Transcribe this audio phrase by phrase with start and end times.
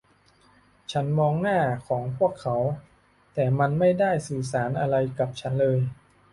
[0.91, 2.55] ฉันมองหน้าของพวกเขา
[3.33, 5.79] แต่มันไม่ได้สื่อสารอะไรกับฉันเลย